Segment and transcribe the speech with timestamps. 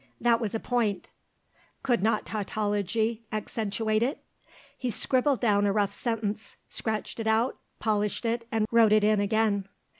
[0.19, 1.11] That was a point;
[1.83, 4.23] could not tautology accentuate it?
[4.75, 9.19] He scribbled down a rough sentence, scratched it out, polished it, and wrote it in
[9.19, 9.67] again.